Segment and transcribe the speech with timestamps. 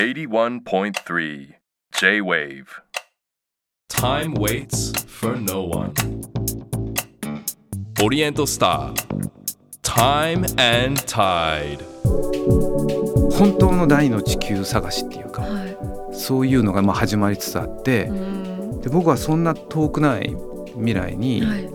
[0.00, 1.56] 81.3
[1.92, 2.80] J-Wave
[3.90, 5.92] Time waits for no one.
[8.02, 8.94] Oriental Star.
[9.82, 11.84] Time and Tide.
[13.30, 18.02] 本当の第二の地球探しっていうかはそういうのがまあ始まりつつあってい。
[18.04, 18.80] うん。
[18.80, 20.34] で僕はそんな遠くない
[20.76, 21.68] 未来にはい。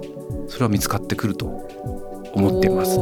[0.48, 1.46] それは見つかってくると
[2.34, 2.98] 思っています。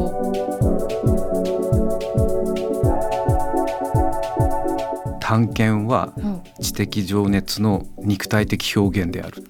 [5.23, 9.41] 探検はー知的情熱の肉体的表現である。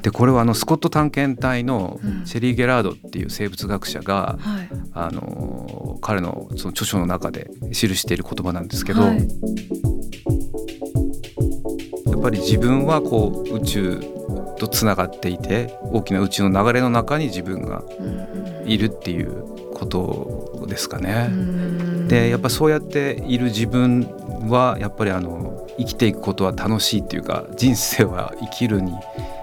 [0.00, 2.24] でこれはあのスコット探検隊のうん。
[2.26, 4.68] シェリー・ゲラードっていう生物学者が、はい。
[4.92, 9.18] あの彼のその著書の中で記している言葉なんですけど、はい。
[12.06, 14.00] やっぱり自分はこう宇宙
[14.58, 18.68] とつながっていて大きな宇宙の流れの中に自分がうん。
[18.70, 21.26] いるっていうことですかね。
[21.30, 24.02] うんでやっぱそうやっている自分
[24.48, 28.92] はやっぱりあの生きていくことは楽しいっていうか人生は生きるに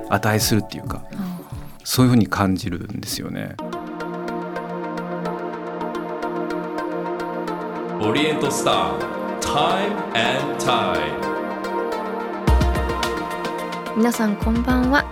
[0.10, 1.40] 値するっていうかあ
[1.84, 3.56] そういうふうに感じるんですよね。
[8.00, 8.98] Oriental Star.
[9.40, 11.24] Time and Tide.
[13.96, 15.06] 皆さんこんばんは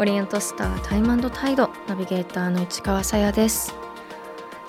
[0.00, 3.81] オリエントスタータイムタイドナビゲーターの市川さやです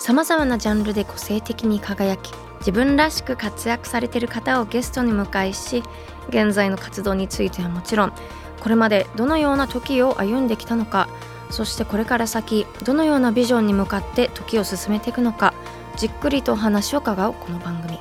[0.03, 5.81] さまざまなジャンルで個性的に輝き自分らしく活躍されている方をゲストに迎えし
[6.27, 8.13] 現在の活動についてはもちろん
[8.59, 11.07] これまでどのような時を歩んできたのか
[11.51, 15.53] そしてこれから先どのようなビジョンに向かって時を進めていくのか
[15.95, 17.97] じっくりとお話を伺うこの番組。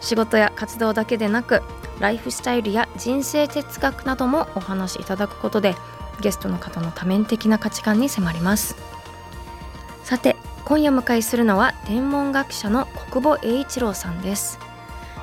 [0.00, 1.60] 仕事や活動だけでなく
[1.98, 5.74] ライフスタイルや人生哲学などもお話しいただくことで
[6.22, 8.74] ゲストの方の多面的な価値観に迫ります。
[10.02, 10.39] さて
[10.70, 14.56] 今夜迎えするのは天文学者の国母栄一郎さんです。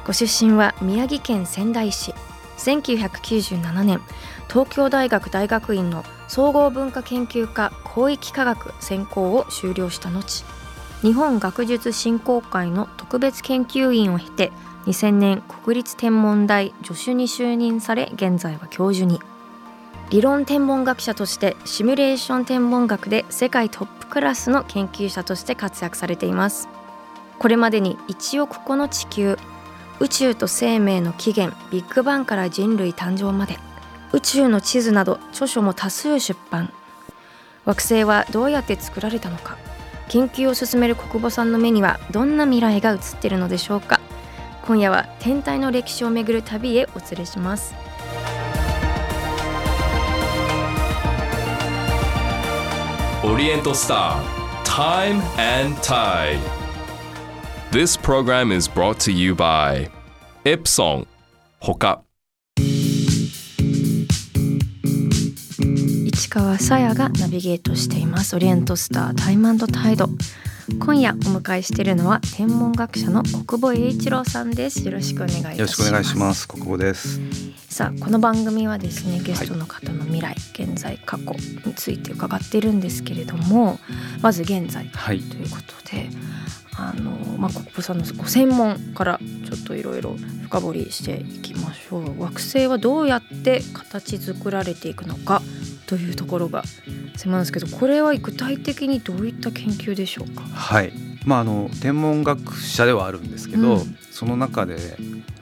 [0.05, 2.13] ご出身は宮城県仙台市。
[2.57, 4.01] 1997年。
[4.49, 10.43] 東京大学大学院の総合文化研究科広域科学専攻を修了した後。
[11.01, 14.51] 日本学術振興会の特別研究員を経て
[14.85, 19.21] 2000年国立天文台助手に就任され現在は教授に。
[20.09, 26.69] 理論天文学者としてシミュレーション天文学で世界トップクラスの研究者として活躍されています。
[27.39, 29.37] これまでに1億個の地球
[29.99, 33.57] 宇宙と生命の起源ビッグバンから人類誕生まで
[34.13, 36.71] 宇宙の地図など著書も多数出版。
[37.65, 39.57] 惑星はどうやって作られたのか
[40.07, 43.99] 研究を進める国母さんの目にはどんな未来が映っているのでしょうか。
[44.65, 47.86] 今夜は天体の歴史をめぐる旅へお連れします。
[53.29, 54.23] オリエントスター
[54.63, 55.21] タイム
[55.83, 56.37] タイ
[57.71, 59.91] This program is brought to you by
[60.45, 61.07] エプソン
[61.59, 62.03] ほか
[66.13, 68.33] 市川さやがナビゲートしています。
[68.37, 70.07] オリエントスタータイムタイド
[70.69, 76.47] 今夜お迎えしているのは天文学者の国母栄一郎さんですよろしくお願いしますよろしくお願いします。
[76.47, 77.21] 国語です。
[77.69, 81.31] さあこの番組はですねゲストの方の未来、現在過去
[81.65, 83.79] について伺っているんですけれども
[84.21, 85.21] まず現在はい。
[85.21, 86.09] ということで
[86.75, 95.41] あの、まあ、国母さんのご専門からちょっといろいろ深掘りしていきましょう惑星はどうやって形作られていくのか
[95.87, 96.63] というところが
[97.15, 100.43] 専門なんですけどこれは具体的にどういった研究でしょうか？
[100.43, 100.91] はい。
[101.25, 103.97] まああの天文学者ではあるんですけど、うん。
[104.11, 104.77] その中で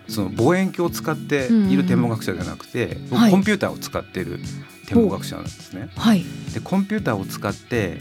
[0.07, 3.31] その望遠鏡を使っている天文学者じゃなくて、僕はい。
[3.31, 4.39] コンピューターを使っている
[4.87, 5.89] 天文学者なんですね。
[5.95, 6.23] はい。
[6.53, 7.97] でコンピューターを使って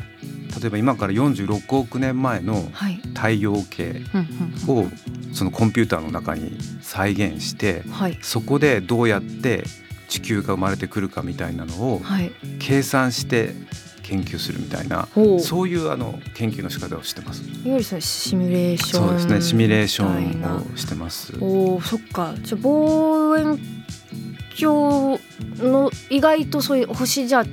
[0.60, 4.86] 例えば今から46億年前のはい、太陽系うんうんを
[5.32, 8.18] そのコンピューターの中に再現してうん、はい。
[8.22, 9.64] そこでどうやって
[10.14, 12.30] 地球が生まれてくるかみたいなのをはい。
[12.60, 13.52] 計算して
[14.04, 15.40] 研究するみたいなほう。
[15.40, 17.42] そういうあの研究の仕方をしてます。
[17.42, 19.08] いわゆるそのシミュレーション。
[19.08, 21.32] そうですねシミュレーションをしてます。
[21.40, 22.34] おーそっか。
[22.42, 23.58] じゃあ望遠
[24.60, 25.18] 鏡
[25.58, 27.44] の意外とそういう星じゃ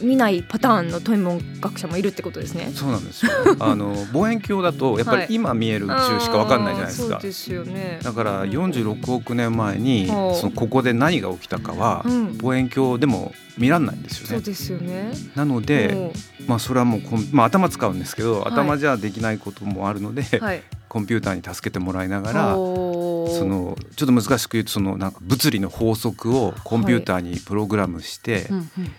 [0.00, 2.70] 見ないパターンの天文学者もいるってことですね。
[2.74, 3.32] そうなんですよ。
[3.60, 7.30] あの望遠鏡だとやっぱり今見える宇宙しかわかんないじゃないですかあーそう。
[7.30, 8.00] ですよね。
[8.02, 10.12] だから46億年前にそ
[10.46, 14.28] のここで何が起きたかはうん望遠鏡でも見らんないんですよね。
[14.28, 15.12] そうですよね。
[15.34, 16.12] なので、
[16.46, 17.00] まあそれはもう
[17.32, 20.62] まあ頭使うんですけど、はい頭じゃできないこともあるので、はい。
[20.88, 28.46] コンピューターに助けてもらいながらそのちょっと難しく言うとそのなんか物理の法則をコンピューターにプログラムして、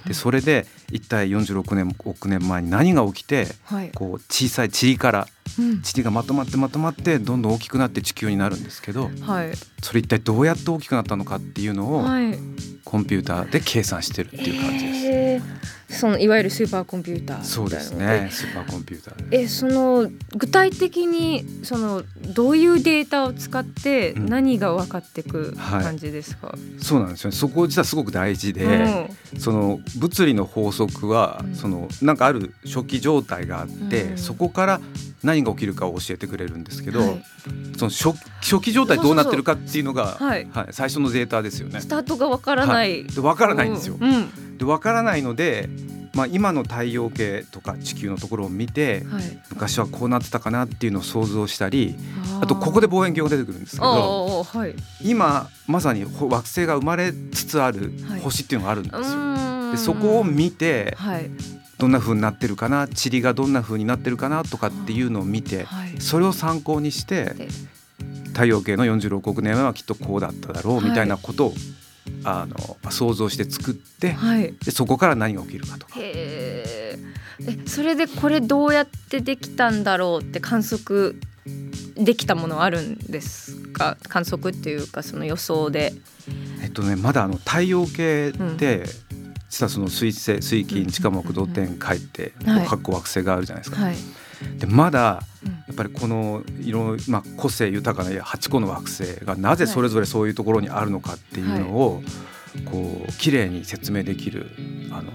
[0.06, 3.92] でそれで一体46年億年前に何が起きてはい。
[3.92, 5.82] こう小さい塵からうん。
[5.82, 9.52] 塵がまとまってまとまってどんどん大きくなって地球になるんですけどはい。
[9.82, 12.38] それ一体どうやって大きくなったのかっていうのをはい。
[12.84, 15.77] コンピューターで計算してるっていう感じです。
[15.90, 18.28] えーそのいわゆるスーパーコンピューターそうですね。
[18.30, 22.04] スーパーコンピューターえその具体的にその
[22.34, 24.26] どういうデータを使ってうん。
[24.28, 27.36] 何が分かってくはい感じですか、そうなんですよね。
[27.36, 28.66] そこ実はすごく大事で、
[29.34, 29.40] うん。
[29.40, 31.56] その物理の法則は、うん。
[31.56, 34.18] そのなんかある初期状態があって、うん。
[34.18, 34.82] そこから
[35.24, 37.24] 何が起きるかを教えてくれるんですけど、はい。
[37.78, 38.10] その初
[38.42, 40.48] 初期状態どうなってるかっていうのがはい。
[40.52, 41.80] はい、最初のデータですよね。
[41.80, 41.88] ス。
[41.88, 43.98] タートが分からない、で分からないんですよ。
[44.00, 44.14] うん。
[44.14, 45.70] うんで分からないので、
[46.14, 51.96] まあ、今の太陽系とか地球のところを見てはい、昔はこうなってたかなっていうのを想像したり
[52.42, 54.76] あとここで望遠鏡が出てくるんですけあどーはい。
[55.04, 58.22] 今まさにほ惑星が生まれつつあるはい。
[58.22, 59.04] 星っていうのがあるんですうよ。
[59.06, 59.72] ーん。
[59.72, 61.30] でそこを見てはい。
[61.78, 66.02] どんな風になってるかな塵がどんな風になってるかなとかっていうのを見てはい。
[66.02, 67.48] それを参考にしてで。
[68.34, 71.54] 太陽系の46億年はきっとこうだっただろうみたいなことを、
[72.24, 74.54] あのまあ想像して作ってはい。
[74.64, 75.94] でそこから何が起きるかとか。
[76.00, 77.62] へー。
[77.64, 81.20] えそれでこれどうやってできたんだろうって観測
[81.96, 83.98] できたものあるんですか？
[84.10, 85.94] 観測っていうかその予想で。
[86.64, 88.52] えっとねまだあの太陽系うん。
[88.54, 88.84] って、
[89.50, 92.66] 実はその水星水金地下木土天海ってはい。
[92.66, 93.82] 8個惑星があるじゃないですか。
[93.82, 93.96] はい
[94.58, 95.52] でまだうん。
[95.68, 102.02] やっぱりこの色、まあ、個性豊かな8個の惑星がなぜそれぞれそういうところにあるのかっていうのを、
[102.66, 104.50] こう綺麗に説明できる
[104.92, 105.12] あの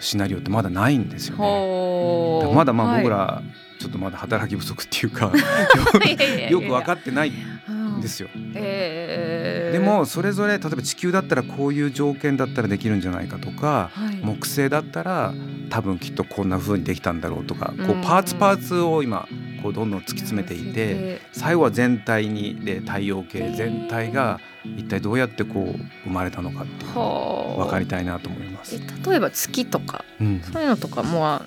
[0.00, 2.54] シナリオってまだないんですよね。
[2.54, 3.02] まだまあはい。
[3.02, 3.42] 僕ら
[3.78, 5.32] ちょっとまだ働き不足っていうか
[6.50, 8.28] よく分かってないんですよ。
[8.54, 9.35] へー
[9.78, 14.16] でもそれぞれ例えば地球だったらこういう条件だったらできるんじゃないかとかはい。
[14.22, 15.32] 木星だったら
[15.70, 19.28] 多分きっとこんな風にできたんだろうとかこうパーツパーツを今
[19.62, 28.76] こうどんどん突き詰めていて最後は全体にで太陽系全体が一体どうやってこう生まれたのかっていうの分かりたいなと思います。
[28.76, 30.40] え例えば月とかうん。
[30.40, 31.42] そういうのとかも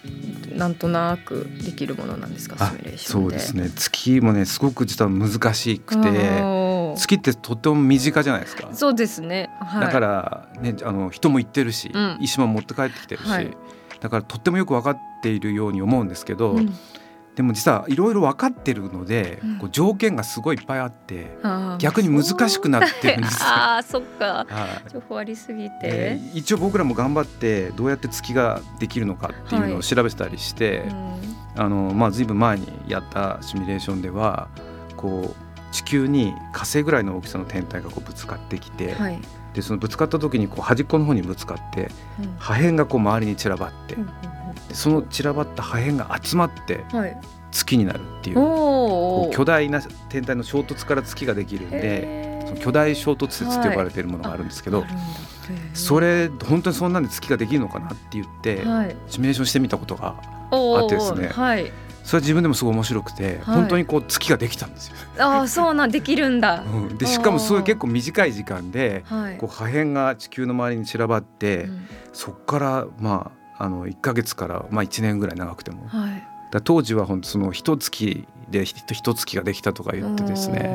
[0.56, 2.56] なんとなくできるものなんですか？
[2.60, 3.28] あシミュレーションで。
[3.28, 3.70] そうですね。
[3.76, 6.10] 月もねすごく実は難しくて
[6.98, 8.70] 月ってとっても身近じゃないですか。
[8.74, 9.50] そうですね。
[9.60, 12.18] はい、だから、ね、あの人も行ってるし、うん。
[12.22, 13.56] 石も持って帰ってきてるし、はい。
[14.00, 16.74] だからとってもよく分かっているように思うんですけど、うん。
[17.36, 19.58] でも実はいろいろ分かってるので、うん。
[19.60, 21.38] こう条件がすごいいっぱいあって
[21.78, 23.48] 逆に難しくなってるんですよ。
[23.48, 24.46] ああそっか。
[24.50, 24.92] はい。
[24.92, 26.20] 情報ありすぎでて。
[26.34, 31.10] 一応僕らも頑張ってどうやって月ができるのかっていうのを調べてたりして、うん。
[31.56, 34.48] あのまあ、ずいぶん前にやったシミュレーションでは
[34.96, 39.20] こう地球に火星ぐらいの大きさの天体がこうぶつかってきて、はい。
[39.54, 41.90] でそのぶつかった時にこう端っこの方にぶつかって
[42.20, 44.06] うん破片がこう周りに散らばって、うん
[44.68, 47.22] でその散らばった破片が集まってうんはい。
[47.52, 49.30] 月になるっていうおこお。
[49.30, 58.96] う巨大な天体の衝突から月ができるんでその巨大衝突説って呼ばれているものがあるんですけど、あるんだへーそれ本当にそんなんで月ができるのかなって言って、はい。
[59.08, 60.16] シミュレーションしてみたことが
[60.52, 61.72] あってですねはい。
[62.10, 64.96] それは自分でもすごい面白くて、はい本当にこう月ができたんですよ。
[65.20, 66.64] ああそうなんできるんだ。
[66.64, 69.38] うんでしかもすごい結構短い時間ではい。
[69.38, 76.28] こう破片が地球の周りに散らばって、うんそこからまああの1ヶ月からまあ1年ぐらい長くてもだかはい。
[76.52, 80.72] ら当時は本当その一月でひ一月ができたとか言ってですね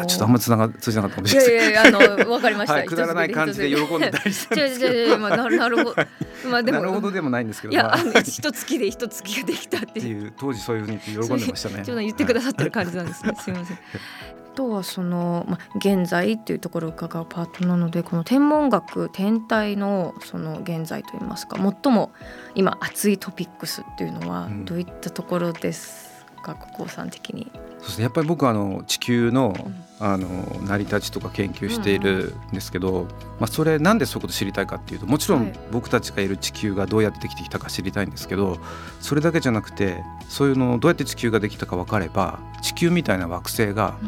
[0.00, 2.74] あちょっとあんまつなが通じなかったかもしいれないですやいやいやあのわかりました。
[2.74, 5.94] はい、くだらない感じで喜んでたりしたん違うですけど違う違うまあなるほど。
[6.50, 10.32] まあでもなるほどでもないんですけどいやまああの一月で一月ができたっってていう。
[10.38, 11.82] 当時そういうふうに喜んでましたね。
[11.84, 13.34] ちょっと言ってくだささってる感じなんですね。
[13.38, 13.76] すみません。
[13.76, 22.10] あとはその、まあ、現在っていうところを伺うパートなのでこの天文学天体のその現在といいますか最も
[22.56, 26.09] 今熱いトピックスっていうのはうんどういったところです
[26.54, 27.50] か、国交さん的に。
[27.78, 30.26] そうですねやっぱり僕はあの地球のうんあの
[30.62, 33.06] 成り立ちとか研究しているんですけど、
[33.38, 38.58] まあ、それなんでそういうこと知りたいかっていうともちろはいん僕たちがいる地球がどうやってできてきたか知りたいんですけど
[39.00, 43.98] それだけじゃなくてそういうのどうやって地球ができたか分かれば地球みたいな惑星が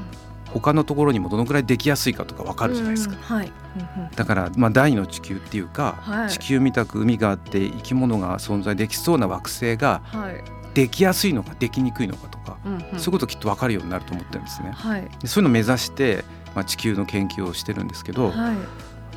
[0.47, 3.15] 他のところにもどのくらいできやすいかとか分かるじゃないですか。
[3.15, 3.53] うんはい。
[3.77, 10.62] うんうんだから、まあ、第二の地球っていうか、はい地球みたく海があって生き物が存在できそうな惑星がはい。
[10.75, 12.81] できやすいのかできにくいのかとか、うんうん。
[12.93, 14.73] そういうこときっと分かるようになると思ってるんですね。
[14.73, 15.09] はい。
[15.21, 16.25] でそういうのを目指して、
[16.55, 18.57] まあ、地球の研究をしてるんですけど、はい。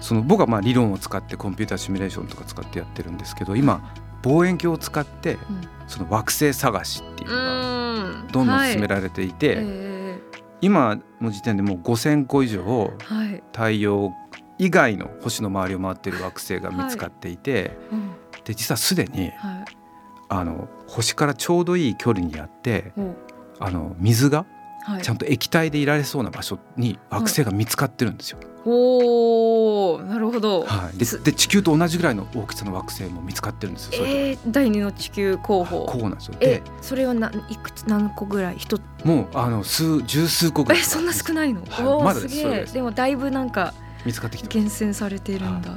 [0.01, 3.93] その僕はまあ理論を使ってコンピューターシミュレーションとか使ってやってるんですけど今
[4.23, 5.39] 望遠鏡を使ってうん。
[5.87, 10.19] その惑星探しっていうのがうんどんどん進めれられていて、え
[10.61, 14.13] 今の時点でもう5,000個以上はい、太陽
[14.57, 18.11] 以外の星の周りを回っている惑星が見つかっていて、うん。
[18.43, 19.84] で実はすでにはい
[20.29, 23.15] あの星からちょうどいい距離にあってお
[23.59, 24.45] あの水が
[24.83, 25.01] はい。
[25.01, 28.37] ちゃんと液体でいられそうな場所に惑星が見つかってるんですよ。
[28.67, 31.23] おーなるほど、はい、です。
[31.23, 33.93] で地球と同じぐらいの大きさの惑星も見つかってるんですよ。
[33.93, 35.87] それえー、第二の地球候補。
[35.87, 36.35] こうなんですよ。
[36.39, 38.57] えでそれはないくつ何個ぐらい？
[38.59, 38.81] 一つ？
[39.03, 40.81] もうあの数十数個ぐらい。
[40.81, 42.03] えそんな少ないの、はい。
[42.03, 42.73] まだです。
[42.73, 43.73] でもだいぶなんか
[44.05, 45.71] 見つかってきて厳選されているんだ、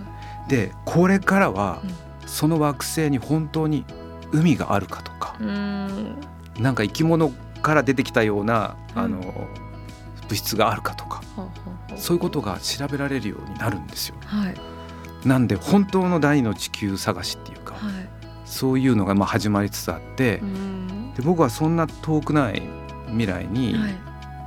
[0.49, 1.90] でこれからはうん。
[2.28, 3.87] その惑星に本当に
[4.32, 6.18] 海があるかとかん。
[6.58, 7.30] なんか生き物
[7.62, 9.02] から出てきたようなうん。
[9.02, 9.49] あの
[10.28, 11.23] 物質があるかとか
[11.97, 14.16] そういうことが調べられるようになるんですよ。
[14.26, 14.54] はい。
[15.26, 18.08] なんで本当の第二の地球探しっていうかはい。
[18.44, 20.42] そういうのがまあ始まりつつあって
[21.16, 22.62] で僕はそんな遠くない
[23.08, 23.94] 未来にはい。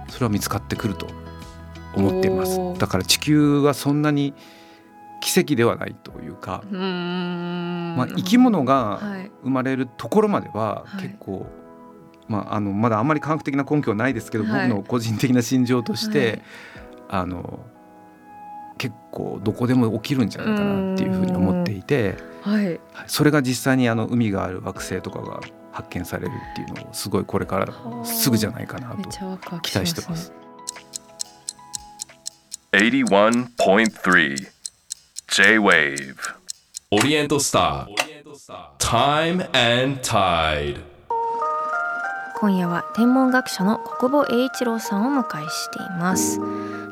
[0.09, 1.07] それは見つかってくると
[1.95, 2.59] 思っています。
[2.77, 4.33] だから地球はそんなに
[5.21, 9.31] 奇跡ではないというか、まあ、生き物がはい。
[9.43, 11.03] 生まれるところまでははい。
[11.03, 11.47] 結構、
[12.27, 14.69] まあ、あのまだあんまり科学的な根拠はないですけど、はい。
[14.69, 16.41] 僕の個人的な心情として、はい。
[17.09, 17.65] あの
[18.77, 22.65] 結構どこでも起きるんじゃないかなっていうふうに思っていて、はい。
[22.65, 22.79] はい。
[23.07, 25.39] それが実際にあの海がある惑星とかが
[25.71, 27.67] 発見されるっていうのをすごいこれから
[28.03, 29.09] すぐじゃないかなと
[29.59, 30.33] 期待してます。
[32.71, 34.60] 81.3
[35.33, 36.17] J-Wave
[36.91, 39.45] オリエントスター Time
[39.85, 40.81] and Tide.
[42.37, 46.41] 今夜は天文学者の国母栄一郎さんをお迎えしています。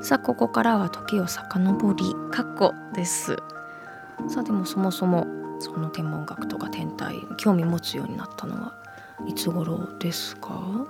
[0.02, 3.36] さあここからは時を遡り過去です。
[4.30, 5.28] さあでもそもそも
[5.60, 8.74] その天文学とか天体に興味持つようになったのは
[9.28, 10.88] いつ頃ですか？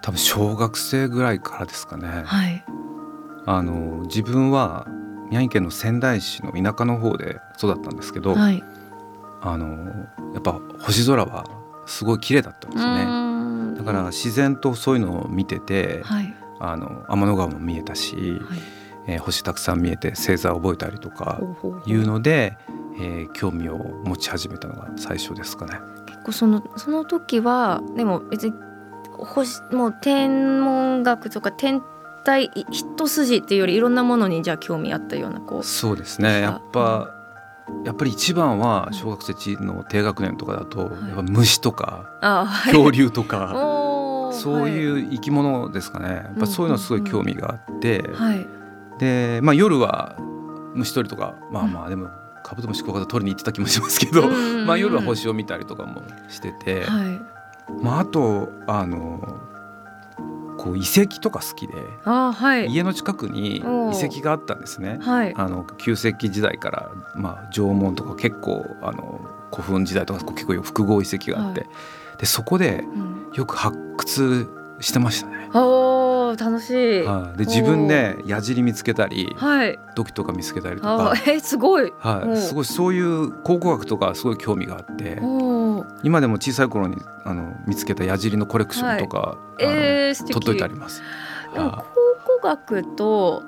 [0.00, 2.22] 多分小学生ぐらいからですかね。
[2.24, 2.64] はい。
[3.44, 4.86] あの自分は
[5.28, 8.62] 宮城県の仙台市の田舎の方で育ったんですけど、はい。
[9.40, 9.66] あの
[10.34, 11.44] やっぱ星空は
[11.86, 13.72] すごい綺麗だったんですよね。
[13.72, 16.34] ねだから自然とそういうのを見てて、はい。
[16.60, 18.58] あの天の川も見えたし、はい。
[19.06, 21.40] えー星たくさん見えて星座を覚えたりとか
[21.86, 22.56] いうので、
[22.98, 25.78] えー興味を持ち始めたのが最初ですかね。
[26.06, 28.54] 結構そのその時はでも別に
[29.18, 30.30] 星もう天
[30.62, 31.82] 文学とか天
[32.24, 35.64] 体い一筋っていうよりいろんなものにじゃあ興味あったようなこう。
[35.64, 36.40] そうですね。
[36.40, 37.14] やっぱ、
[37.84, 41.08] やっぱり一番は小学生の低学年とかだと、はい。
[41.08, 42.72] やっぱ虫とかあはい。
[42.72, 43.54] 恐竜とか。
[44.30, 46.08] そういう生き物ですかね。
[46.08, 48.46] やっぱそういうのすごい興味があって、はい、はい。
[48.98, 50.16] で、まあ夜は
[50.74, 52.08] 虫取りとか、まあまあでも
[52.44, 54.66] カブトムシクワガタ取りに行ってた気もしますけど、うんうんうん。
[54.66, 57.20] まあ夜は星を見たりとかもしてて、はい。
[57.82, 59.40] まああとあの
[60.58, 61.74] こう遺跡とか好きで、
[62.04, 62.66] あはい。
[62.66, 64.98] 家の近くに遺跡があったんですね。
[65.00, 65.34] はい。
[65.34, 71.66] あの旧石器時代から、まあ、縄文とか結構あの古墳時代とか結構複合遺跡があって、は
[72.18, 74.48] でそこでうん、よく発掘
[74.80, 75.48] してましたね。
[76.36, 77.02] 楽しい。
[77.02, 79.78] ははい、で自分で矢尻見つけたりい。
[79.94, 81.92] 土器とか見つけたりとあか、えすごい。
[82.04, 85.20] おはい、すごいそういう考古学とかすごい興味があって
[86.02, 90.32] 今でも小さい頃にあの見つけた矢尻のコレクションとか、えー、素敵。
[90.32, 91.02] あの取っといてあります。
[91.54, 91.84] でもは
[92.24, 93.42] 考古学と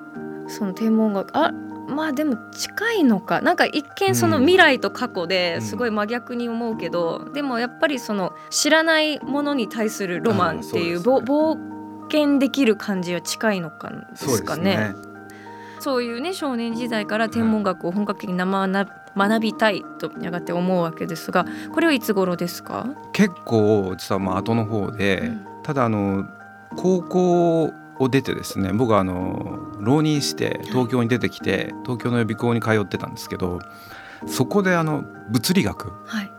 [0.49, 1.53] その天文学あ
[1.91, 3.41] まあでも近いのか。
[3.41, 4.43] なんか一見そのうん。
[4.45, 5.63] 未来と過去でうん。
[5.63, 11.21] すごい真逆に思うけど、でもやっぱりその知らないものに対するロマンっていううですぼ
[12.11, 14.95] 冒険できる感じは近いのかいですかね。
[15.79, 25.47] そういうね少年時代から天文学を本格的に学学びたいとやがて思うわけですがこれはいつ頃ですか、結構実はまあ後の方で、うん。
[25.63, 26.27] ただあの
[26.77, 27.65] 高校
[27.99, 33.61] を出てですね僕はあの浪人して東京に出てきて東京の予備校に通ってたんですけど
[34.27, 36.31] そこであの物理学はい、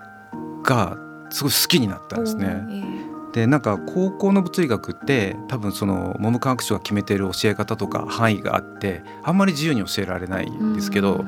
[0.64, 0.98] が
[1.30, 2.46] すごい好きになったんですね。
[2.46, 11.28] おーえでなんか高校の物理学って多分その文部科学省が決めている教え方とか範囲があってあんまり自由に教えられないえんですけどうん。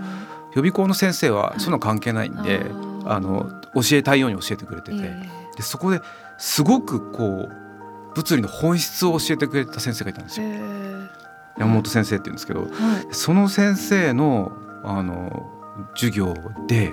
[0.55, 2.93] 予備校の先生はそんなの関係ないんで、あー。
[3.05, 5.99] あの教えたいように教えてくれてて、えでそこで
[6.37, 10.49] すごくこう物理の本質を教えてくれた先生がいたんですえよ。
[10.53, 11.09] え
[11.57, 12.69] 山本先生って言うんですけどはい。
[13.11, 14.51] その先生の
[14.83, 15.49] あの
[15.95, 16.35] 授業
[16.67, 16.91] で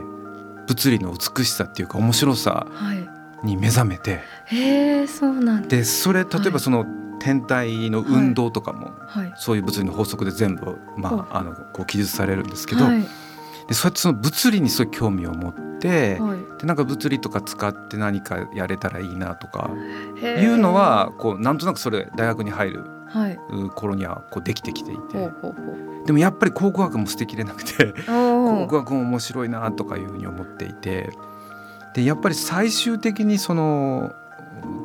[0.67, 3.10] 物理の美しさっていうか面白さはい
[3.42, 5.68] に目覚めてへえそうなんだ。
[5.68, 6.85] でそれ例えはいばその
[7.20, 9.32] 天体の運動とかも、はい。
[9.37, 13.02] そういう物理の法則で全部、まあ、あのこう記述されるんですけど、はい。
[13.68, 16.38] でそうやってその物理にすごい興味を持って、はい。
[16.59, 19.70] でなんか物理とか使って何かやれたらいいなとか
[20.23, 23.38] いうのはこうなんとなくそれ大学に入るはい。
[23.75, 25.30] 頃にはこうできてきていて。
[26.06, 31.11] でもやっぱり考古学も捨てきれなくて考お古学も面白いなとかいうふうに思っていて
[31.94, 34.12] でやっぱり最終的にその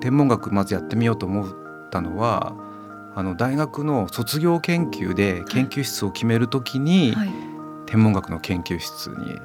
[0.02, 1.54] 天文学まずやってみようと思っ
[1.90, 2.56] たのは
[3.16, 7.30] あの大学の卒業研究で研究室を決めるときに、はい。
[7.86, 9.40] 天文学の研究室に。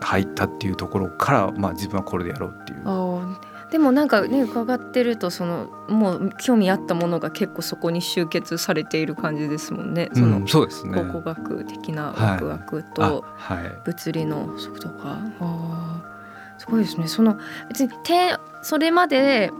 [0.00, 2.80] 入ったっていうところから、まあ、自分はこれでやろうっていう。
[3.70, 10.10] でもなんかね伺ってるとそのもう興味あったものが結構そこに集結されている感じですもんね。
[10.14, 10.94] そのうん、そうですね。
[10.94, 16.03] 考古学的なはいワクワクあとはい物理の速度が、あー
[16.64, 17.06] すごいですね。
[17.08, 19.52] その別にてそれまで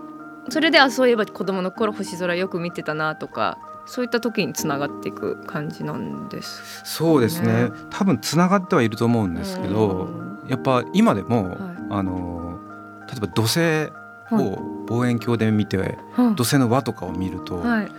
[0.49, 6.83] それではそういえば子供の頃星空よく見てたなとかそういった時につながっていく感じなんです。
[6.85, 7.65] そうですね。
[7.65, 10.09] ね多分つながってはいると思うんですけど
[10.49, 11.59] やっぱ今でも、はい。
[11.91, 12.59] あの
[13.07, 14.43] 例えば土星はい。
[14.43, 14.59] を
[14.89, 15.99] 望遠鏡で見て、はい。
[16.35, 17.93] 土星の輪とかを見ると、はい。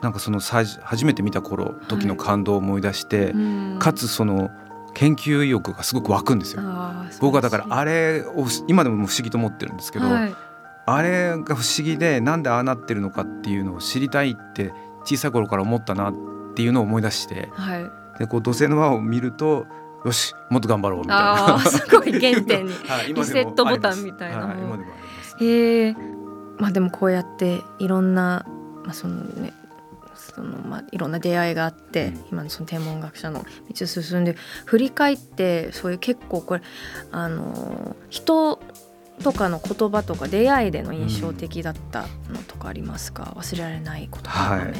[0.00, 3.78] なんかその最初初めて見た頃時の感動を思い出して、うん。
[3.78, 4.50] かつその
[4.94, 6.62] 研究意欲がすごく湧くんですよ。
[7.20, 10.34] 僕はだから素あれを今でも不思議と思ってるんですけど、はい
[10.84, 14.72] あれが不思議でなんでああなってるのかっていうのを知りたいって
[15.04, 16.14] 小さい頃から思ったなっ
[16.54, 19.66] ていうのを思い出してはいでこう土星の輪を見ると
[20.04, 21.60] よしもっと頑張ろうみたいあなあ。
[21.60, 24.88] すごい原点に はいリセットボタンみたいなはい、今でもありま
[25.22, 25.36] す。
[25.44, 25.96] へえ
[26.58, 28.44] まあでもこうやっていろんな、
[28.84, 29.52] まあ、そのね
[30.34, 32.24] そのまあいろんな出会いがあって、うん。
[32.32, 36.62] 今のその天文学者の道を進んで振り返ってそういう結構これ
[37.10, 38.60] あの人
[39.22, 44.66] とかの言葉とか出会いでの印象的だったのとかありますか、忘れられないことはい。
[44.66, 44.74] ね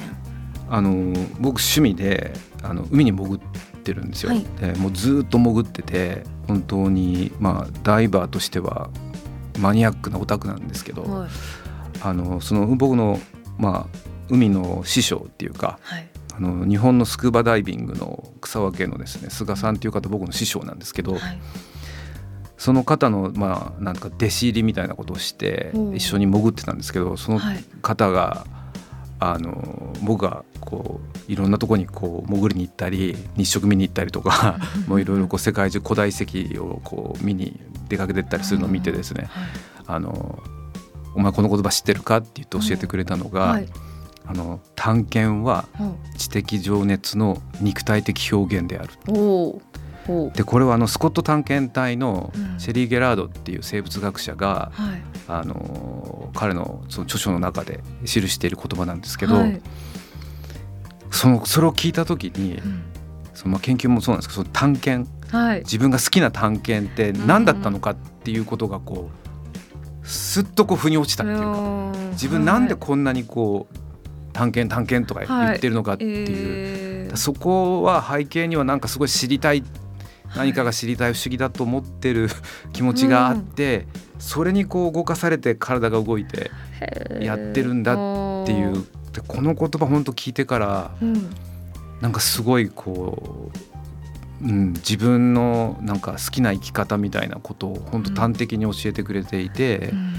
[0.68, 2.32] あの僕趣味で
[2.62, 3.40] あの海に潜っ
[3.82, 4.30] てるんですよ。
[4.30, 4.44] はい。
[4.60, 8.88] でもうずーっと潜ってて本当にまあダイバーとしては
[9.58, 11.28] マニアックなオタクなんですけど、はい。
[12.00, 13.18] あのその僕の
[13.58, 13.98] まあ
[14.32, 16.08] 海の師匠っていうかはい。
[16.34, 21.38] あの日本のスクーバダイビングの草分けのですね菅さんっていう方僕の師匠なんですけど、はい。
[22.56, 27.64] その方のまあなんか弟子入りみたいなことをして一緒に潜ってたんですけどそのはい。
[27.82, 28.46] 方が、
[29.18, 34.58] あの僕がこういろんなとこにこう潜りに行ったり日食見に行ったりとか
[34.88, 39.44] もういろいろこう世界中古代遺跡をこう見に出かけてったりするのを見てですねはい
[39.86, 40.42] 「あの
[41.14, 43.68] お前この言葉知ってるか?」って言って教えてくれたのがはい
[44.24, 48.90] 「あの探検はほ知的情熱の肉体的表現である」
[50.34, 52.58] でこれはあのスコット探検隊のうん。
[52.58, 55.02] シェリー・ゲラードっていう生物学者が、はい。
[55.28, 59.60] あの彼のその著書の中で記している言葉なんですけど、はい。
[61.10, 62.82] そのそれを聞いた時にうん。
[63.34, 65.58] そのまあ研究もそうなんですけどその探検はい。
[65.60, 69.08] 自分が好きな探検って何だったのかっていうことがこ
[70.02, 73.76] うすっとこう腑に落ちたっていうか自分なんでこんなにこう
[74.32, 76.82] 探検探検とか言ってるのかっていう、えー
[77.16, 79.62] そこは背景にはなんかすごい知りたい
[80.34, 82.28] 何かが知りたい不思議だと思ってる
[82.72, 83.86] 気持ちがあって、
[84.18, 86.50] それにこう動かされて体が動いて
[87.20, 88.86] やってるんだっていう。
[89.12, 91.30] でこの言葉本当聞いてからうん。
[92.00, 93.50] なんかすごいこ
[94.42, 100.14] う、うん、自分のなんか好きな生き方みたいなことを本当端的に教えてくれていて、うん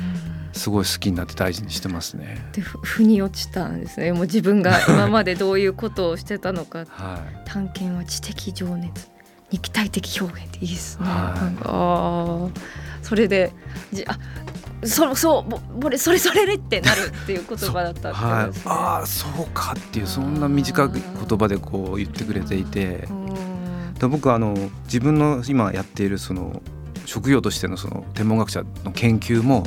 [0.54, 2.46] すごい好きになって大事にしてますね。
[2.54, 4.12] でふ腑に落ちたんですね。
[4.14, 6.80] もう自分が 今までどういうことをしてたのか。
[6.80, 7.50] はい。
[7.50, 9.10] 探検は知的情熱
[9.52, 11.42] 肉体的表現っていいですね、はい。
[11.42, 12.52] なんかあー。
[13.02, 13.52] それで
[13.92, 14.18] じあ
[14.86, 18.60] そそうぼぼれそれそれれってなるっていう言葉だったっはい。
[18.66, 23.08] ああそうかっていうそんな短い言葉でこう言ってくれていて。
[24.10, 24.54] 僕はあの
[24.86, 26.62] 自分の今やっているその
[27.06, 29.66] 職業としてのその天文学者の研究も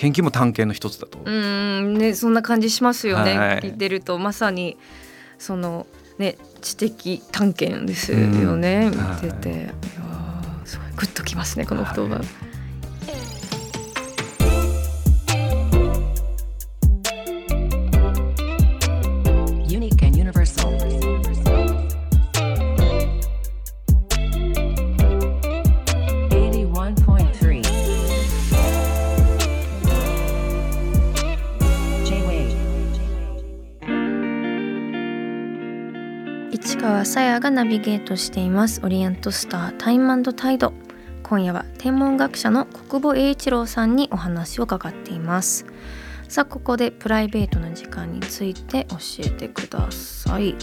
[0.00, 1.18] 研究も探検の一つだと。
[1.22, 3.58] うんねそんな感じしますよね、はい。
[3.58, 4.78] 聞いてるとまさに
[5.38, 5.86] その
[6.16, 8.98] ね知的探検ですよね、うん。
[8.98, 10.86] 見てて、い、やーすごい。
[10.96, 12.49] グッときますねこの言葉、はい
[37.10, 38.80] さやがナビゲートしています。
[38.84, 40.72] オリエントスタータイムタイド。
[41.24, 45.66] 今夜は天文学者の国母栄一郎さんにお話を伺っています。
[46.28, 50.54] さあここでプライベートな時間について教えてください。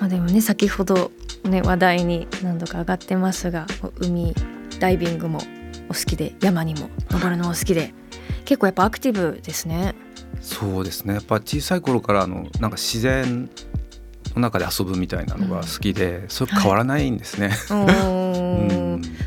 [0.00, 1.12] まあでもね先ほど
[1.44, 3.66] ね話題に何度か上がってますが
[4.00, 4.32] 海
[4.80, 5.40] ダイビングも
[5.90, 7.92] お好きで山にも登るのも好きで
[8.46, 9.94] 結構やっぱアクティブですね。
[10.40, 11.14] そうですね。
[11.14, 13.50] やっぱ小さい頃からあのなんか自然
[14.36, 17.50] の中で遊ぶみたいなのが好きで、それ変わらないんですね。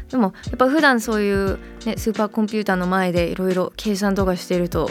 [0.10, 4.90] でもやっぱ普段そういう、ね、スーパーコンピューターの前でいろいろ計算とかしてると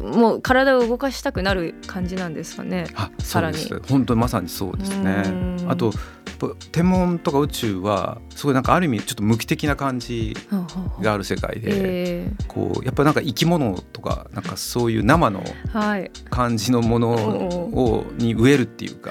[0.00, 2.86] もう体を動かしたくなる感じなんですかね。
[2.94, 3.58] あさらに。
[3.58, 3.92] そうです。
[3.92, 5.22] 本当にまさにそうですね。
[5.24, 5.66] うん。
[5.68, 5.92] あと
[6.72, 10.36] 天文とか宇宙はすごいなんかある意味ちょっと無機的な感じ
[11.00, 15.42] がある世界で、えこうやっぱなんか生き物とかなんかそういう生の。
[16.30, 19.10] 感じのものをに植えるっていうか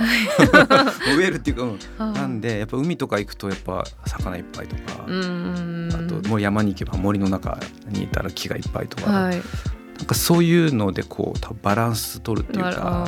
[1.17, 5.05] 植えるっていうか、なんでやっぱ海とか行くとやっぱ魚いっぱいとか。
[5.05, 7.59] あともう山に行けば森の中
[7.89, 9.41] にいたら木がいっぱいとか、はい。
[9.97, 13.05] なんかそういうのでこう多分バランス取るっていうか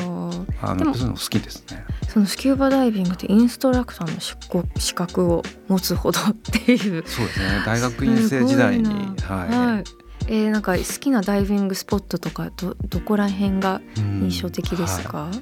[0.61, 1.85] あのそういうの好きですね。
[2.07, 7.03] そのスキューバダイビングってインストラクターの資格資格を持つほどっていう。
[7.05, 8.85] そうですね大学院生時代に
[9.21, 9.83] はい、はい。
[10.29, 15.25] えー、なんか好きなダイビングスポットとかどどこら辺がうん印象的ですか？
[15.25, 15.39] はい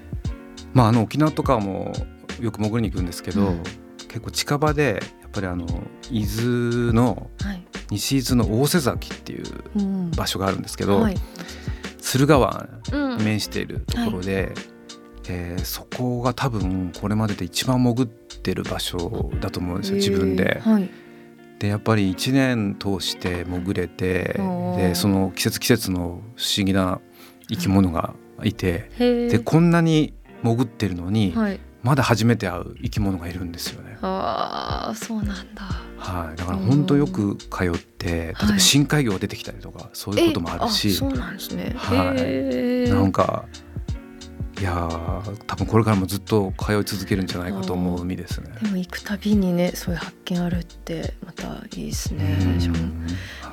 [0.74, 1.94] まああの沖縄とかも
[2.42, 3.64] よく潜りに行くんですけど、うん
[4.08, 5.66] 結構近場でやっぱりあの
[6.10, 7.55] 伊豆のはい。
[7.92, 9.44] 西伊豆の大瀬崎っていう
[9.78, 11.16] うん場所があるんですけど、はい。
[12.02, 14.54] 駿河湾うんに面しているところで、
[15.28, 20.60] えーそこが多分これまでで一番潜ってる場所だと思うんですよ自分でえ。
[20.62, 20.90] ーはい。
[21.60, 24.40] でやっぱり1年通して潜れて
[24.78, 27.00] でその季節季節の不思議な
[27.50, 28.90] 生き物がいて。
[29.00, 31.60] でこんなに潜ってるのに、はい。
[31.86, 34.00] まだ初めて会う生き物がいるんですよね。
[34.02, 35.62] ああそうなんだ。
[36.00, 41.74] はい、だから本当よく通って例えば深海魚が出てきたりとかそういうこともあるし、えそうなんですね。
[41.78, 43.46] はいなんか
[44.60, 48.50] いやー多分これからもずっと通い続けるんじゃないかと思う海ですね。
[48.62, 52.38] でも行くたびにねそういう発見あるってまたいいですね。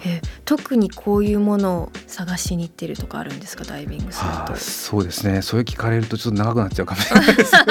[0.04, 3.64] えー特にこういうものを探しに行ってるとかあるんですか？
[3.64, 4.36] ダイビングすると。
[4.36, 4.56] はあ、。
[4.56, 5.40] そうですね。
[5.42, 7.52] それ聞かれるとちょっと長くなっちゃうかもしれないです。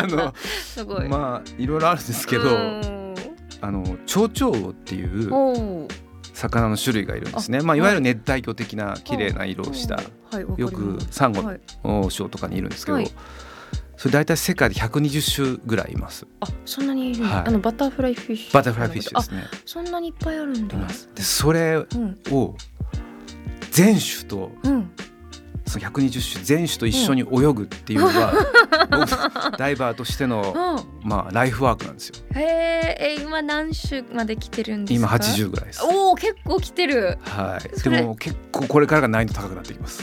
[0.00, 1.08] けど すごい。
[1.08, 3.14] まあいろいろあるんですけどうん。
[3.62, 5.28] あの蝶々魚っていう
[6.40, 7.58] 魚の種類がいるんですね。
[7.58, 10.00] あまあ、いわゆる熱帯魚的な綺麗な色をした
[10.56, 13.10] よくサンゴはいの礁とかにいるんですけど、はい。
[13.96, 16.26] それ大体世界で120種ぐらいいます。
[16.40, 17.44] あそんなにいるはい。
[17.48, 19.44] あの butterfly fish butterfly fish ですね。
[19.52, 20.76] あそんなにいっぱいあるんだ。
[21.14, 22.18] でそれうん。
[22.30, 22.56] を
[23.70, 24.90] 全種とうん
[25.70, 28.32] その120種全種と一緒に泳ぐっていうのが、
[28.90, 30.52] 僕ダイバーとしての、
[31.02, 31.08] うん。
[31.08, 32.16] まあ、ライフワークなんですよ。
[32.34, 35.82] へええ今何種まで来てるんです今か80ぐらいです。
[35.82, 37.18] おお結構来てる。
[37.22, 37.80] はい。
[37.82, 40.02] でも結構これからが難易度高くなってきます、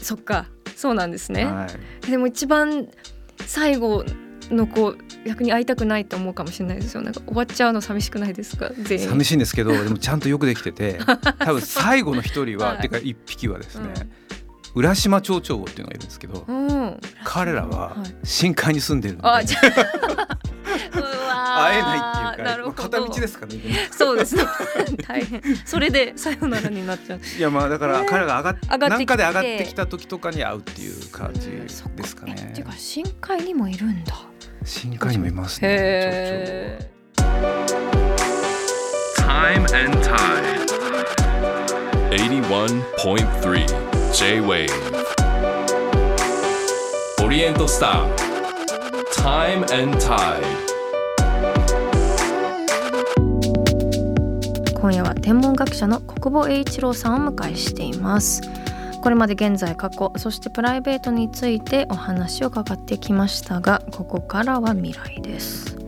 [0.00, 0.46] そっか。
[0.76, 1.66] そうなんですね、は
[2.06, 2.10] い。
[2.10, 2.88] でも一番
[3.46, 4.04] 最後
[4.50, 4.94] の子
[5.26, 7.02] 逆に会いたくないと思うかもしれないですよ。
[7.02, 8.70] なんか終わっちゃうの寂しくないですか？
[8.74, 10.98] 寂しいんですけどでもちゃんとよくできてて
[11.38, 12.80] 多分最後の一人は、はい。
[12.80, 13.88] てか一匹はですね、
[14.74, 17.00] 浦島町長魚っていうのがいるんですけど、うん。
[17.24, 20.38] 彼らは深海に住んでるので、あじゃあ。
[20.94, 21.64] うわー。
[21.64, 22.74] 会えないっていうかなるほど。
[22.74, 24.44] 片道ですからねそうですね。
[25.06, 25.42] 大変。
[25.64, 27.20] それでさよならになっちゃう。
[27.38, 28.06] いやまあだからね。
[28.08, 28.88] 彼らが上がっ上がってきて。
[28.88, 32.34] なんかで上がってきた時とかに会うっていう感じですかね。
[32.38, 34.14] えっていうか深海にもいるんだ。
[34.64, 36.78] 深海にもいますね
[39.16, 40.62] Time and Tide.
[42.12, 44.68] 81.3 J-Wave
[47.24, 48.14] オリエントスター
[49.16, 50.42] Time and Tide.
[54.74, 58.42] 今夜は天文学者の国母栄一郎さんをお迎えしています。
[59.02, 65.78] これまで現在過去そしてプライベートについてお話を伺ってきましたがここからは未来です。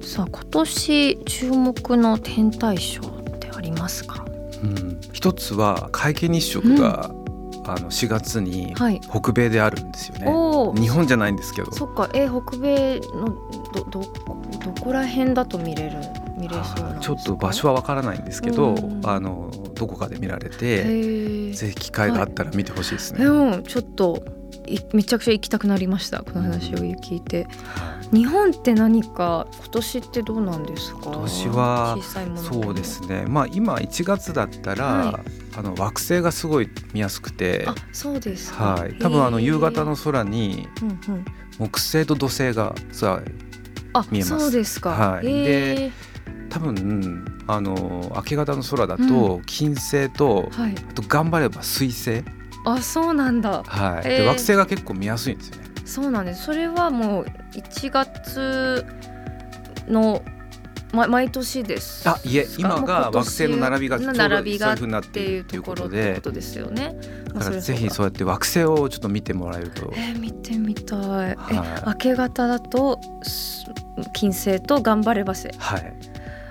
[0.00, 4.24] さあ今年注目の天体ショーってありますか？
[4.64, 4.91] うん
[5.22, 7.12] 一つは皆既日食が、
[7.64, 9.00] あの4月にはい。
[9.00, 10.26] 北米であるんですよね、
[10.80, 11.70] 日本じゃないんですけど。
[11.70, 12.10] そっか。
[12.12, 13.26] え北米の
[13.72, 15.98] どどどこら辺だと見れる
[16.36, 17.00] 見れそうなんですか？
[17.02, 21.54] ちょっと場所はわからないんですけど、うんあのどこかで見られへて、ー。
[21.54, 23.24] ぜひ機会があったら見てほしいですね。
[23.24, 24.41] うんちょっとい
[24.92, 31.00] めちゃくちゃ行きたくなりましたこの話を聞いて、はい日本って何か今年ってどうなんですか？
[31.04, 33.24] 今年は小さいものそうですね。
[33.26, 35.20] まあ今1月だったら、は
[35.56, 37.64] あの惑星がすごい見やすくて。
[37.66, 38.74] あ、そうですか。
[38.74, 38.98] はい。
[38.98, 40.68] 多分あの夕方のへ空に
[41.58, 43.22] 木星と土星がさ
[43.94, 44.38] あ見えます。
[44.40, 44.90] そうですか。
[44.90, 45.26] はい。
[45.26, 45.92] へー。
[46.50, 50.74] 多分あの明け方の空だと金星と、はい。
[50.76, 52.22] あと頑張れば水星、
[52.64, 53.62] あそうなんだ。
[53.64, 54.08] はい。
[54.08, 55.62] で惑星が結構見やすいんですよね。
[55.84, 56.44] そうなんです。
[56.44, 58.86] それはもう1月
[59.88, 60.22] の
[60.92, 62.08] ま、毎年です。
[62.08, 66.94] あいえ今が惑星の並びがちょうど並びがそういう風になっているということでことですよね。
[67.34, 69.90] まあだからぜひそうやって惑星をちょっと見てもらえると。
[69.96, 70.98] えー見てみたい。
[70.98, 71.88] えはい。
[71.88, 73.64] 明け方だとす
[74.12, 75.48] 金星と頑張れば星。
[75.58, 75.94] はい。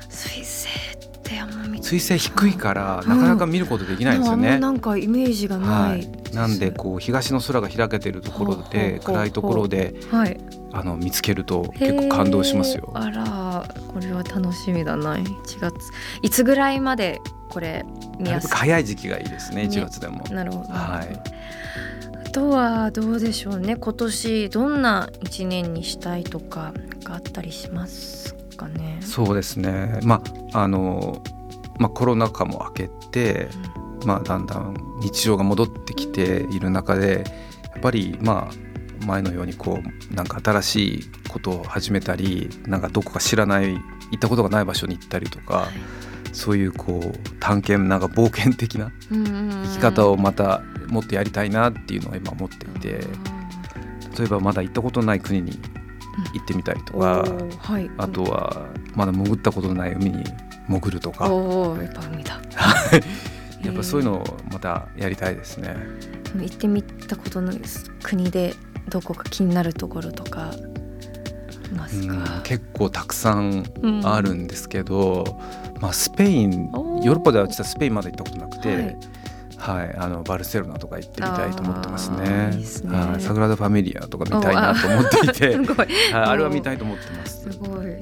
[0.10, 0.61] 水星っ
[1.82, 4.68] 水星低いからなかなか見ることできないんですよねあんま。
[4.68, 10.40] なんかイメージがなはいい、なんでこう東の空が開けてるところで暗いところではい。
[10.74, 15.26] あの見つけると結構感動しますよあらこれは楽しみだな1
[15.60, 15.74] 月
[16.22, 17.86] いつぐらいまでこれ
[18.18, 20.24] 見やす早い時期がいいですねね1月でも。
[20.30, 20.72] なるほど。
[20.72, 21.42] はい
[22.26, 29.00] あとはどうでしょうね今年どんな一年にしたいとかなんかあったりしますかね？
[29.02, 30.00] そうですね。
[30.04, 31.22] まああの
[31.82, 33.50] まあコロナ禍も明けて、
[34.06, 37.24] まあだんだん日常が戻ってきている中で、
[37.72, 43.80] やっぱりまあ前のようにこうなんか新しいことを始めたり、なんかどこか知らない行
[44.16, 45.70] ったことがない場所に行ったりとか、
[46.34, 53.00] そういうこう探検なんか冒険的なうんうんうん生き方をまたもっとやりたいなっていうのは今思っていて、
[54.20, 55.52] 例えばまだ行ったことない国に
[56.34, 57.22] 行ってみたりとか。
[57.22, 60.24] おーはい、あとはまだ潜ったことのない海に
[60.80, 62.40] 潜るとか、おおやっぱ海だ。
[63.64, 65.76] やっぱそういうのをまたやりたいですね。
[66.36, 67.54] 行ってみたことの
[68.02, 68.56] 国で
[68.90, 70.52] どこか気になるところとか
[71.72, 72.42] いますうんか。
[72.44, 75.40] 結構たくさんうんあるんですけど、
[75.80, 78.98] まあ、スペインヨーロッパでは実はスペインまだ行ったことなくて、
[79.58, 82.56] ははいいあのバルセロナとか行ってみたいと思ってますあーね。
[82.56, 85.78] いいですねはいサグラダ・ファミリアとか見たいなと思っていて、 すごい。
[85.78, 87.52] はいあれは見たいと思ってます。
[87.52, 87.86] すごい。
[87.86, 88.02] はい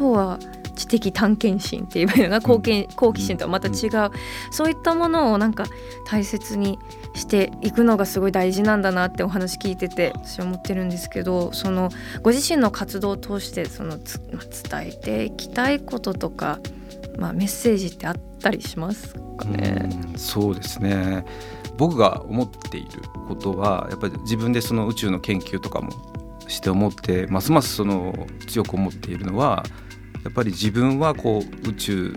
[0.00, 0.38] とは
[0.74, 4.10] 知的探検心っていうのが好奇,、好奇心とはまた違う、
[4.50, 5.66] そういったものをなんか
[6.06, 6.78] 大切に
[7.14, 11.90] していくのがすごい大事なんだなってお話聞いてて私は思ってるんですけどその
[12.22, 16.60] ご自身の活動を通してそのつ、まあ、伝えていきたいこととか、
[17.18, 19.90] まあ、メッセージってあったりしますかね。
[20.14, 21.26] うそうですね
[21.76, 22.88] 僕が思っている
[23.28, 25.90] ことはやっぱり自分でその宇宙の研究とかも
[26.46, 29.64] して思ってますますその強く思っているのは
[30.24, 32.14] やっぱり自分はこう宇宙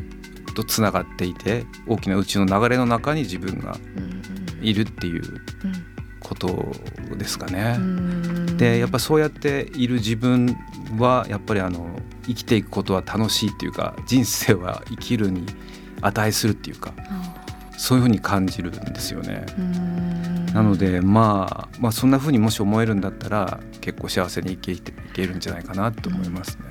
[0.55, 4.21] とつながっていて大きな宇宙の流れの中に自分がうん
[4.61, 5.23] いるっていう
[6.21, 6.73] こと
[7.17, 7.75] ですかね。
[7.77, 10.55] うんでやっぱそうやっている自分
[10.97, 15.45] はやっぱりあの生きていくことは楽しいっていうか人生は生きるに
[16.01, 16.93] 値するっていうか
[17.77, 19.45] そういうふうに感じるんですよね。
[19.57, 26.65] うんなので、まあ、まあそんなふうにもし思えるんだったら結構幸せに生きていけるんじゃないかなと思いますね。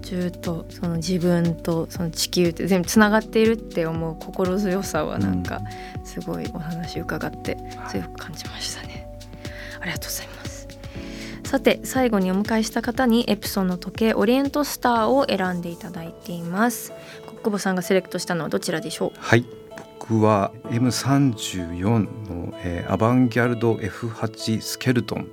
[0.00, 5.60] 宙とその自分とその地球って全部つながっているって思う心強さはなんか
[6.04, 7.56] すごいお話伺って
[7.90, 9.06] 強く感じましたね。
[9.80, 10.68] ありがとうございます。
[11.44, 16.92] さて最後にお迎えした方にエプソンの時計オリエントスターを選んでいただいています。
[17.42, 19.18] 国保さんがセレクトしたのはどちらでしょう？
[19.18, 19.44] はい
[19.98, 21.84] 僕は M34
[22.28, 25.28] の、えーアバンギャルド F8 スケルトン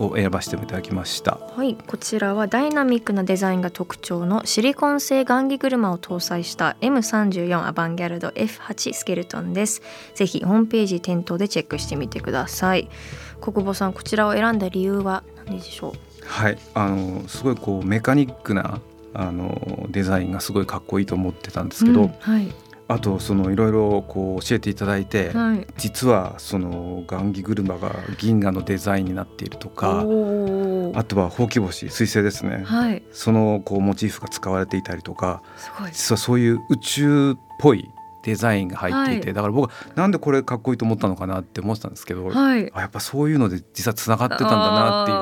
[0.00, 1.38] を選ばせていただきました。
[1.54, 9.82] はい、こちらはダイナミックなデザインが特徴のシリコン製雁木車を搭載した M34 アバンギャルド F8 スケルトンです。
[10.14, 12.88] ぜひホームページ店頭でチェックしてみてください。
[13.40, 15.92] 国保さん、こちらを選んだ理由は何でしょう？
[16.26, 18.80] はい、あのすごいこうメカニックな
[19.12, 22.48] あのデザインがすごいかっこいいと思ってたんですけど、うんはい、
[22.90, 35.42] あとそのいろいろこう教えていただいて、はい、実はその雁木車が銀河のデザインになっているとかあとはほうき星彗星ですね、はい、そのこうモチーフが使われていたりとか。
[35.92, 37.90] 実はそういう宇宙っぽい
[38.22, 39.34] デザインが入っていて、はい。
[39.34, 42.70] だから僕はなんでこれかっこいいと思ったのかなって思ってたんですけど、はい。
[42.74, 45.12] あやっぱそういうので実はつながってたんだなって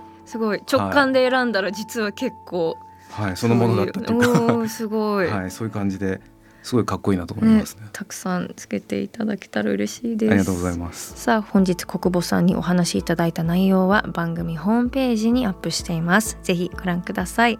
[0.00, 0.62] いうすごい。
[0.70, 2.76] 直感で選んだら実は結構
[3.10, 4.68] はい、そのものだったとか。
[4.68, 5.28] すごい。
[5.28, 6.20] はい、そういう感じで
[6.62, 7.88] すごいかっこいいなと思いますね。
[7.92, 10.30] たくさんつけていただけたら嬉しいです。
[10.30, 11.14] ありがとうございます。
[11.16, 17.58] さあ本日国母さんにお話しいただいた内容は番組ホームページにアップしていますぜひご覧ください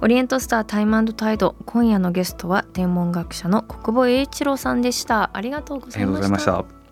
[0.00, 6.82] オリエントスタータイムタイド今夜のゲストは天文学者の国母栄一郎さんでしたありがとうごありがとうざいましございましたた。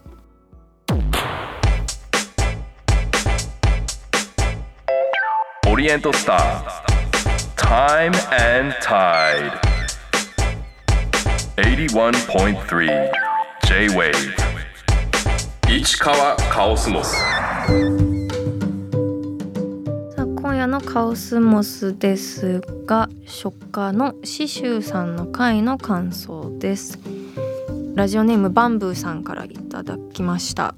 [5.71, 6.65] Oriental Star
[7.57, 9.70] Time and Tide
[11.61, 13.11] 81.3
[13.67, 14.15] J-Wave.
[15.69, 17.27] 市川カオスモスさ
[20.17, 26.99] あ今夜のカオスモスですが初夏の刺繍さんの回の感想です。
[27.95, 30.75] ラジオネームバンブーさんからいただきました。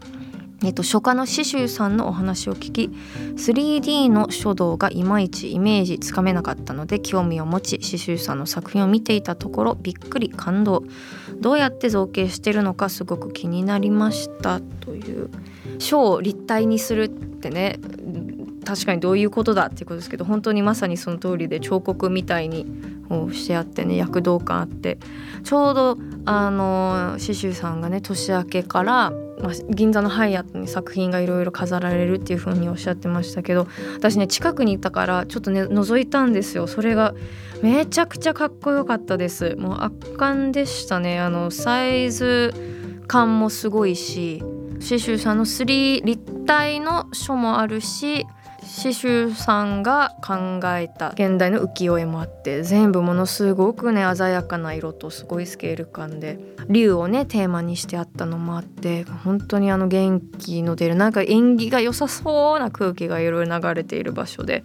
[0.64, 2.90] えっと、書家の刺繍さんのお話を聞き
[3.36, 10.84] 3D の書道がいまいちイメージつかめなかったので興味を持ち刺繍さんの作品を見ていたところびっくり感動。
[11.40, 14.60] どうやって造形してるのかすごく気になりました。
[14.80, 15.30] という。
[15.78, 17.78] 書を立体にするってね
[18.64, 22.66] 確かにどういうことだっていうことですけど本当にまさにその通りで彫刻みたいに
[23.08, 24.98] こうしてあってね躍動感あって。
[25.44, 29.10] ちょうどあの刺繍さんがね年明けから、
[29.40, 36.66] まあ、銀座のハイアットに作品がいろいろ飾られるっていう風におっしゃってましたけど私ね近くにいたからちょっとね覗いたんですよ。
[36.66, 37.14] それが
[37.62, 39.56] めちゃくちゃかっこよかったです。
[39.56, 41.20] もう圧巻でしたね。
[41.20, 42.54] あのサイズ
[43.08, 44.38] 感もすごいし
[44.74, 48.26] 刺繍さんの3立体の書もあるし
[48.74, 56.38] 刺繍さんが考えた現代の浮世絵もあって全部ものすごくね鮮やかな色とすごいスケール感で
[56.70, 64.64] 竜をねテーマにしてあったのもあって本当にあの元気の出るなんか縁起が良さそうな空気がいろいろ流れている場所で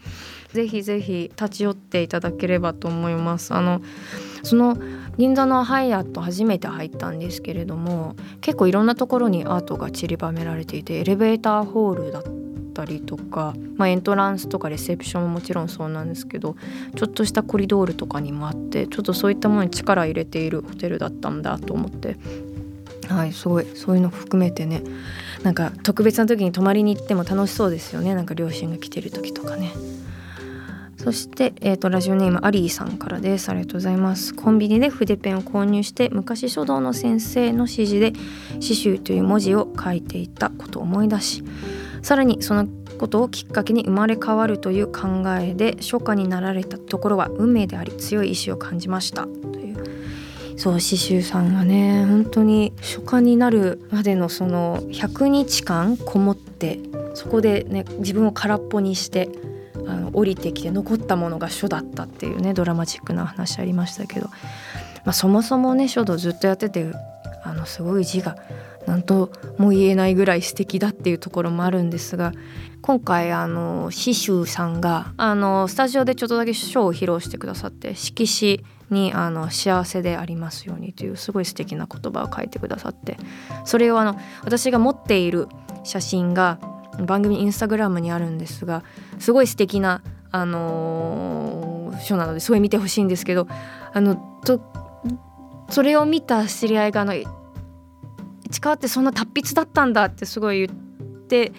[0.53, 3.53] ぜひぜひ立ち寄っていただければと思います。
[3.53, 3.81] あの
[4.43, 4.77] その
[5.17, 12.46] 銀座のハイアット初めて入ったんですけれども結構いろんなところにアートが散りばめられていてエレベーターホールだった
[12.77, 16.55] たりとか、まあ、エントランスとかレセプションももちろんそうなんですけど
[16.95, 22.17] ちょっとしたコリドールとかにもあってちょっとそういったものに力入れているホテルだったんだと思って。
[23.07, 24.83] はい、すごいそういうの含めてね
[25.41, 29.71] なんか特別な時に泊まりに行っても楽しそうですよねなんか両親が来てる時とかね
[30.97, 41.45] そして、えー、とラジオネームアリーさんからですありがとうございますコンビニで筆ペンを購入して昔書道の先生の指示で刺繍という文字を書いていたことを思い出し
[42.07, 49.23] さらにそのことをきっかけに生まれ変わるという考えで書家になられたところは運命であり強い意志を感じました。
[49.23, 49.75] という
[50.55, 56.79] そう刺繍さんはね本当に書家になるまでのその100日間こもって
[57.13, 59.27] そこでね自分を空っぽにして
[59.85, 64.27] あの降りてきて残ったものが書だったっていうねドラマチックな話ありましたけど、
[65.03, 66.89] まあ、そもそもね書道ずっとやってて
[67.43, 68.37] あのすごい字が
[68.87, 72.31] 何とも言えないぐらい素敵だっていうところもあるんですが
[72.81, 83.17] 今回あの刺繍さんがあのスタジオでちょっとだけ書を披露してくださって色紙にあの幸せでありますようにというすごい素敵な言葉を書いてくださって
[83.65, 85.47] それをあの私が持っている
[85.83, 86.59] 写真が
[87.05, 88.83] 番組インスタグラムにあるんですが
[89.19, 93.47] すごい素敵なあのー書なのですごい見てほしいんですけど
[93.93, 94.61] あのと
[95.69, 97.13] それを見た知り合いがあの
[98.47, 101.51] 「市川ってそんな達筆だったんだ」ってすごい言って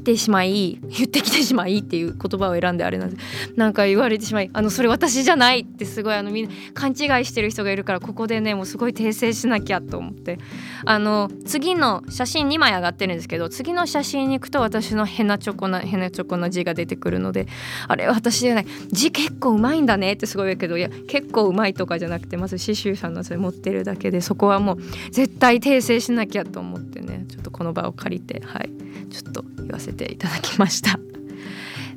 [0.00, 3.16] きてしまい言ってきてしまいっていう言葉を選んであれなんで
[3.54, 10.38] なんか言われてしまいあのそれ私じゃないってすごいあのみんな勘違いしてる人がいるからここでねもうすごい訂正しなきゃと思って。
[10.86, 17.46] あの次の写真2枚上がってるんですけど次の写真に行くと私のヘナチョコなヘナチョコな字が出てくるので
[17.86, 18.66] あれ私じゃない。
[18.90, 24.78] 字結構うまいんだねってすごい言うけどいや結構うまいとかじゃなくてまず刺繍さんのそれ持ってるだけでそこはもう
[25.10, 28.70] 絶対訂正しなきゃと思ってねちょっとこの場を借りてはい。
[29.10, 30.98] ちょっと言わせてせていただきました。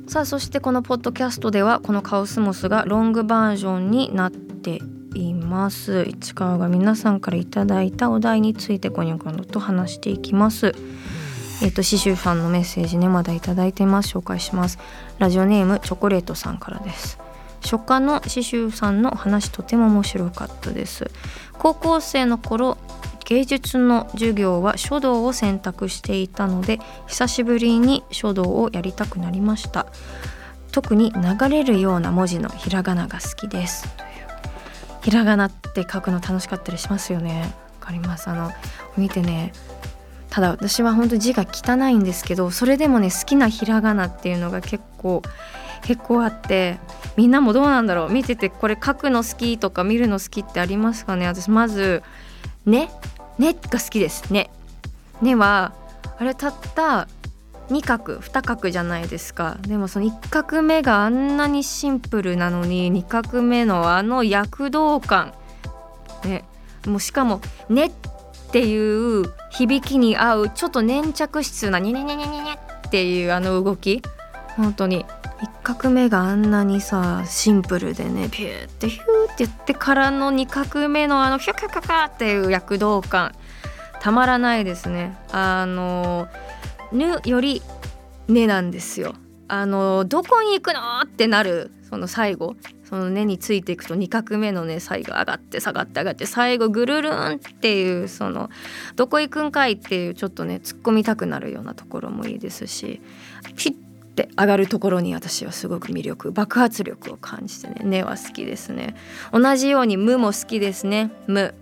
[0.06, 4.80] さあそしてこのポッドキャストではこのカオスモスがロングバージョンになって
[5.14, 6.04] います。
[6.08, 10.74] 市川が皆さんからいただいたお題についてこにょこのと話していきます。
[11.62, 14.16] えっ、と刺繍さんのメッセージねまだいただいてます。
[14.16, 14.78] 紹介します。
[15.18, 17.18] ラジオネームチョコレートさんからです。
[17.62, 21.10] 初夏の刺繍さんの話とても面白かったです。
[21.58, 22.76] 高校生の頃
[23.24, 29.86] 芸術の授業は書道を選択していたので久しぶりに書道をやりたくなりました。
[30.72, 33.88] 特に流れるような文字のひらがなが好きです。
[35.02, 37.54] ひらがなって書くの楽しかったりしますよね。
[37.80, 38.28] わかります。
[38.28, 38.50] あの
[38.96, 39.52] 見てね。
[40.30, 45.22] ただ私は本当字が汚いんですけどそれでもね好きなひらがなっていうのが結構
[45.82, 46.80] 結構あって
[47.16, 48.10] みんなもどうなんだろう。
[48.10, 51.28] 見ててこれ書くの好きとか見るの好きってありますかね。
[51.28, 52.02] 私まず
[52.66, 52.90] 「ね」
[53.38, 54.32] 「ね」が好きです。
[54.32, 54.50] ね。
[55.22, 55.72] ねは
[56.18, 57.08] あれたった
[57.70, 59.56] 2画2画じゃないですか。
[59.62, 65.32] でもその1画目があんなにシンプルなのに2画目のあの躍動感。
[66.24, 66.44] ね。
[66.86, 67.92] もうしかも「ね」っ
[68.52, 72.50] ていう響きに合うちょっと粘着質な「ににゃにゃにゃにゃに」
[72.86, 74.02] っていうあの動き。
[74.56, 75.04] 本当に。
[75.64, 83.32] 1画目があんなにさシンプルでねピューってヒューって言ってからの2画目のあのヒュカカカっていう躍動感
[84.00, 85.16] たまらないですね。
[85.32, 86.28] あの
[86.92, 87.62] 「ぬ」より
[88.28, 89.14] 「ね」なんですよ。
[89.48, 92.56] あのどこに行くのってなるその最後。
[92.84, 98.50] その根についていくと2画目のね最後上がって下がって上がって最後ぐるるんっていうその
[98.94, 103.00] どこ行くんかいっていうちょっとね突っ込みたくなるようなところもいいですし
[103.56, 103.74] ピ
[104.14, 108.94] ッて上がるところに私はすごく魅力爆発力を感じてね根は好きですね。
[109.32, 111.10] 同じように無も好きですね。
[111.26, 111.54] 無。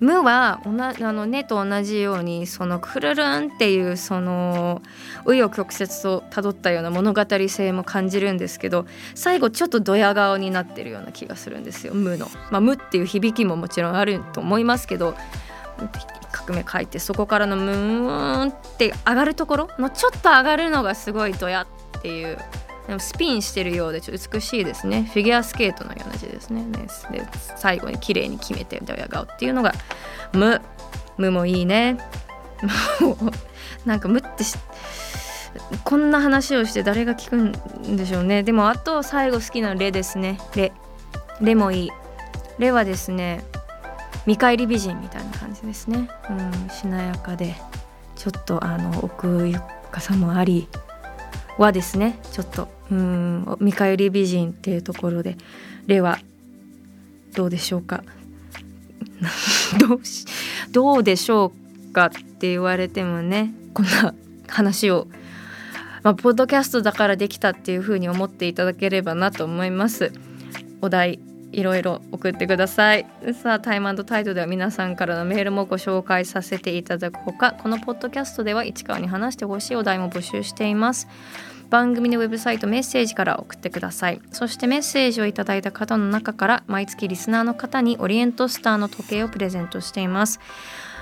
[0.00, 4.82] 無はおなあの根と同じようにそのくるるんっていうその
[5.24, 12.28] 紆余曲折とたどったような物語性も感じるんですけど最後ちょっとドヤ顔になってるような気がするんですよ無の。
[12.50, 15.14] まあ、無っていう響きももちろんあると思いますけど
[16.32, 21.66] 革命書いてそこからのムーンって上がるところのちょっと上がるのがすごいドヤっ
[22.04, 22.38] ていう。
[22.86, 25.08] でもスピンしてるようでちょっと美しいですね。
[25.14, 26.66] フィギュアスケートのような字ですね。
[27.10, 27.22] で
[27.56, 29.72] 最後に綺麗に決めてドヤ顔っていうのが
[30.34, 30.60] 無
[31.16, 31.96] 無もいいね。
[33.00, 33.12] も
[33.84, 34.28] うなんか無って
[35.82, 38.42] こんな話をして誰が聞くんでしょうね。
[38.42, 40.38] でもあと最後好きなレですね。
[40.54, 40.72] レ
[41.40, 41.90] レもいい。
[42.58, 43.42] レはですね
[44.26, 47.54] 見返り美人みたいな感じですね、うん、しなやかで。
[48.14, 49.58] ちょっとあの奥ゆ
[49.90, 50.68] かさもあり。
[51.58, 55.36] はですねちょっとうん見返り美人っていうところで
[55.86, 56.18] レは
[57.34, 58.04] どうでしょうか？
[59.78, 60.26] どうし
[60.72, 61.52] どうでしょ
[61.90, 64.14] うかって言われてもねこんな
[64.48, 65.06] 話を
[66.02, 70.12] まあ、ポッドキャストだからできたっていうふうに思っていただければなと思います。
[70.82, 71.18] お題
[71.54, 73.06] いろいろ送ってください。
[73.42, 77.52] さあタイムタイトでは皆さんからのメールもご紹介させていただくほか。
[77.52, 81.08] このポッドキャストでは市川に話してほしいお題も募集しています。
[81.70, 84.20] 番組のウェブサイトメッセージから送ってください。
[84.30, 90.40] そしてメッセージをいただいた方の中から毎月リスナーの方にオリエントスターの時計をプレゼントしています。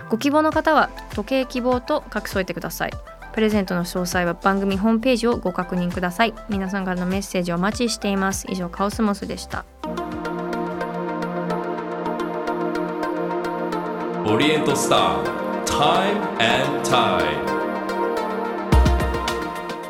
[0.08, 2.92] ご希望の方は時計希望と書き添えてください。
[3.32, 6.34] プレゼントの詳細は番組ホームページをご確認ください。
[6.48, 8.46] 皆さんからのメッセージをお待ちしています。
[8.50, 9.64] 以上カオスモスでした。
[14.24, 17.42] オリエントスター Time and Tide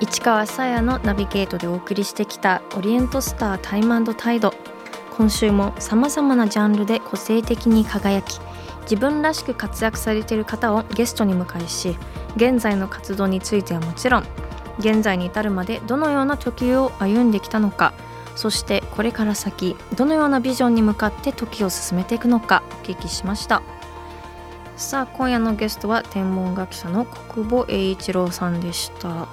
[0.00, 4.54] 市川さやのナビゲートでお送りしてきたオリエントスタータイムタイド
[5.18, 8.40] 今週もさまざまなジャンルで個性的に輝き
[8.84, 11.98] 自分らしく活躍されている方をゲストに迎えし
[12.36, 14.24] 現在の活動についてはもちろん
[14.78, 17.92] 現在に至るまでどのような時を歩んできたのか
[18.34, 23.60] そしてこれから先どのようなビジョンに向かって時を進めていくのかお聞きしました。
[24.76, 29.28] さあ今夜のゲストは天文学者の国保栄一郎さんでした。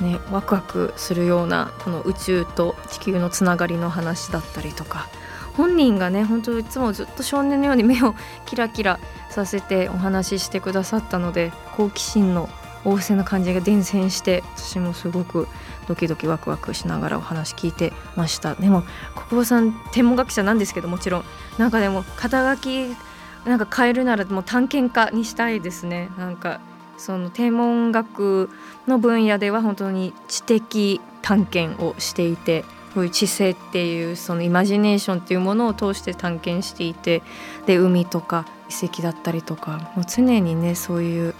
[0.00, 5.08] ねワクワクするようなこの宇宙と地球のつながりの話だったりとか。
[5.56, 8.14] 本人がね本当いつもずっと少年のように目を
[8.46, 12.48] キラキラさせてお話ししてくださったので好奇心の
[12.84, 15.46] 旺盛な感じが伝染して私もすごく
[15.88, 18.54] ドキドキワクワクしながらお話聞いてました。
[18.54, 18.82] でも
[19.14, 21.24] 国保さん天文学者なんですけどもちろん。
[21.58, 22.96] なんかでも肩書き
[23.44, 26.60] なんか変えるならもう探検家にしたいですねなんか
[26.96, 28.48] その天文学
[28.86, 32.64] の分野では本当に知的探検をしていて
[32.94, 37.22] こういう知性っていうそのイマジネーションっていうものを通して探検していて
[37.66, 41.34] で海とか遺跡だったりとかもう常にねそういう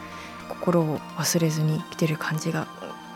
[0.49, 2.67] 心を忘れずに来てる感じが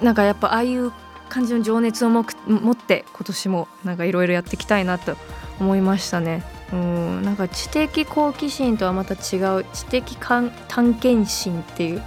[0.03, 0.93] なんかやっぱああいう
[1.29, 5.17] 感じの情熱をもく 持って今年もなんかいろいろやっていきたいなと
[5.59, 6.56] 思いましたね。
[6.73, 10.51] うんなんか知的好奇心とはまた違う知的探
[10.95, 12.03] 検心っていう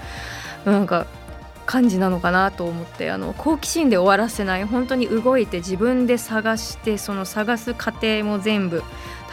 [0.66, 1.08] なんか
[1.66, 4.66] 感じなのかなと思ってあの好奇心で終わらせない。
[4.66, 8.84] 本当に動いて自分で探してその探す過程も全部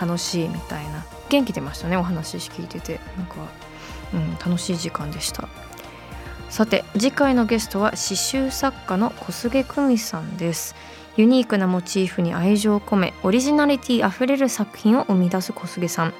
[0.01, 1.05] 楽しいみたいな。
[1.29, 3.01] 元気出ましたねお話聞いてて。
[3.17, 3.37] なんか、
[4.15, 5.49] うん、楽しい時間でした。
[6.51, 10.77] さて次回のゲストは刺繍作家の小菅久美さんです。
[11.17, 16.15] ユニークなモチーフに愛情を込めオリジナリティあふれる作品を生み出す小菅さん。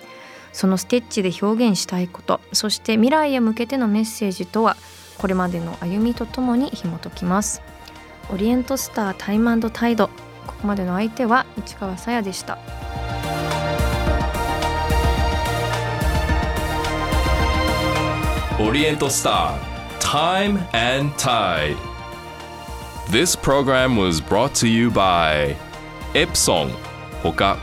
[0.53, 4.75] そのステッチで表現したいことそして未来へ向けてのメッセージとは
[5.19, 7.61] これまでの歩みとともに紐解きます。
[8.33, 10.09] オリエントスタータイムタイド
[10.47, 12.59] ここまでの相手は市川さやでした。
[18.59, 20.59] オリエントスター Time
[20.99, 21.96] and Tide
[23.09, 25.57] This program was brought to you by
[26.13, 26.73] Epson
[27.23, 27.57] ほか